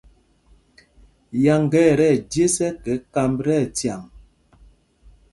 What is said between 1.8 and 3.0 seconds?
ɛ tí ɛjes ɛkɛ